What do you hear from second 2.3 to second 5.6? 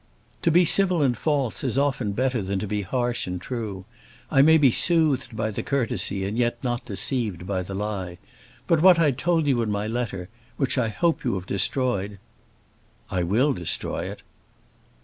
than to be harsh and true. I may be soothed by